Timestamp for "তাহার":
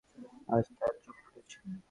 0.69-0.95